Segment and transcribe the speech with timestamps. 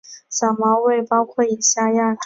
[0.31, 2.17] 小毛猬包括以下亚种